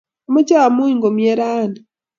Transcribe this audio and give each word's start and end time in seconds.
Amache 0.27 0.55
amuny 0.67 0.93
komnye 1.01 1.33
rani 1.39 1.79